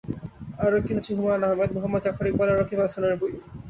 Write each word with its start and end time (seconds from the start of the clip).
আরও 0.63 0.77
কিনেছে 0.85 1.11
হুমায়ূন 1.17 1.43
আহমেদ, 1.47 1.69
মুহম্মদ 1.75 2.01
জাফর 2.05 2.25
ইকবাল 2.29 2.49
আর 2.51 2.57
রকিব 2.59 2.79
হাসানের 2.83 3.13
বই। 3.19 3.33